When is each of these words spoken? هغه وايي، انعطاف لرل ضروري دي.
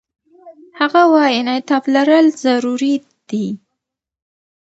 هغه 0.79 1.01
وايي، 1.13 1.35
انعطاف 1.41 1.83
لرل 1.93 2.25
ضروري 2.43 2.95
دي. 3.29 3.45